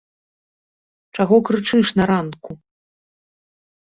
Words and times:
Чаго 1.17 1.35
крычыш 1.49 1.87
на 2.01 2.07
ранку? 2.13 2.51